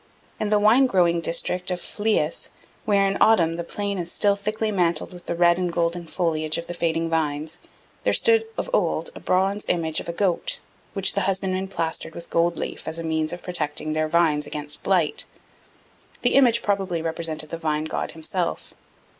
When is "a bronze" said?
9.13-9.63